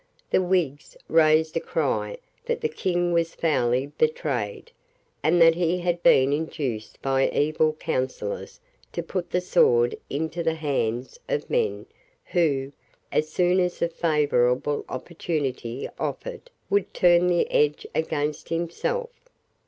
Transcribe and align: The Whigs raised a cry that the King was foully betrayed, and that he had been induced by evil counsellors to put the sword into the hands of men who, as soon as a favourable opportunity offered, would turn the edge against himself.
The 0.31 0.41
Whigs 0.41 0.97
raised 1.07 1.55
a 1.55 1.59
cry 1.59 2.17
that 2.47 2.61
the 2.61 2.69
King 2.69 3.13
was 3.13 3.35
foully 3.35 3.91
betrayed, 3.99 4.71
and 5.21 5.39
that 5.39 5.53
he 5.53 5.77
had 5.81 6.01
been 6.01 6.33
induced 6.33 6.99
by 7.03 7.29
evil 7.29 7.73
counsellors 7.73 8.59
to 8.93 9.03
put 9.03 9.29
the 9.29 9.39
sword 9.41 9.95
into 10.09 10.41
the 10.41 10.55
hands 10.55 11.19
of 11.29 11.51
men 11.51 11.85
who, 12.25 12.73
as 13.11 13.29
soon 13.31 13.59
as 13.59 13.79
a 13.79 13.89
favourable 13.89 14.85
opportunity 14.89 15.87
offered, 15.99 16.49
would 16.67 16.95
turn 16.95 17.27
the 17.27 17.47
edge 17.51 17.85
against 17.93 18.49
himself. 18.49 19.11